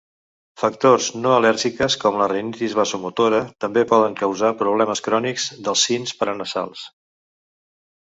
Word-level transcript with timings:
Factors 0.59 1.07
no 1.25 1.33
al·lèrgiques 1.39 1.97
com 2.03 2.15
la 2.21 2.27
rinitis 2.31 2.73
vasomotora 2.79 3.41
també 3.65 3.83
poden 3.91 4.15
causar 4.23 4.49
problemes 4.63 5.03
crònics 5.09 5.45
dels 5.69 5.85
sins 5.91 6.15
paranasals. 6.23 6.87